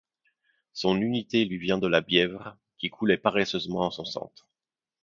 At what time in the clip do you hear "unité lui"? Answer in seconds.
0.99-1.59